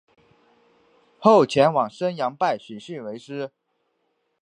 [1.19, 3.51] 后前往旌阳拜许逊为师。